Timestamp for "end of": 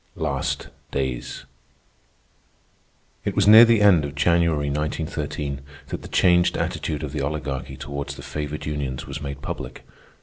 3.83-4.15